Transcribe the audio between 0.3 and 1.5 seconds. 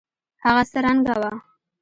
هغه څه رنګه وه.